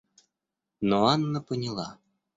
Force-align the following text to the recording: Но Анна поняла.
Но 0.81 1.05
Анна 1.09 1.41
поняла. 1.41 1.99